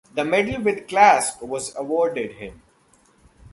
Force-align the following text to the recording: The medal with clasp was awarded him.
The 0.15 0.25
medal 0.25 0.63
with 0.63 0.87
clasp 0.87 1.43
was 1.43 1.75
awarded 1.75 2.31
him. 2.31 2.63